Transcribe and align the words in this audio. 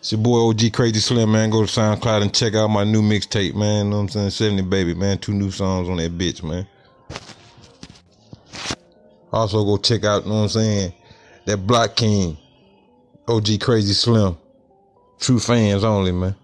It's 0.00 0.12
your 0.12 0.20
boy 0.22 0.48
OG 0.48 0.72
Crazy 0.72 0.98
Slim, 0.98 1.32
man. 1.32 1.50
Go 1.50 1.66
to 1.66 1.70
SoundCloud 1.70 2.22
and 2.22 2.34
check 2.34 2.54
out 2.54 2.68
my 2.68 2.84
new 2.84 3.02
mixtape, 3.02 3.54
man. 3.54 3.84
You 3.84 3.90
know 3.90 3.96
what 3.98 4.02
I'm 4.04 4.08
saying? 4.08 4.30
70 4.30 4.62
Baby, 4.62 4.94
man. 4.94 5.18
Two 5.18 5.34
new 5.34 5.50
songs 5.50 5.90
on 5.90 5.98
that 5.98 6.16
bitch, 6.16 6.42
man. 6.42 6.66
Also, 9.30 9.62
go 9.62 9.76
check 9.76 10.02
out, 10.04 10.24
you 10.24 10.30
know 10.30 10.36
what 10.36 10.42
I'm 10.44 10.48
saying? 10.48 10.94
That 11.44 11.58
Block 11.66 11.96
King, 11.96 12.38
OG 13.28 13.60
Crazy 13.60 13.92
Slim. 13.92 14.38
True 15.18 15.38
fans 15.38 15.84
only, 15.84 16.12
man. 16.12 16.34